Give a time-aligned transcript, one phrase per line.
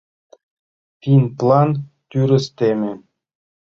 [1.01, 1.69] Финплан
[2.09, 2.91] тӱрыс теме.